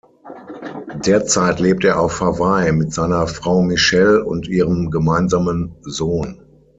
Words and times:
Derzeit 1.05 1.59
lebt 1.59 1.85
er 1.85 1.99
auf 1.99 2.21
Hawaii 2.21 2.71
mit 2.71 2.91
seiner 2.91 3.27
Frau 3.27 3.61
Michele 3.61 4.25
und 4.25 4.47
ihrem 4.47 4.89
gemeinsamen 4.89 5.75
Sohn. 5.83 6.41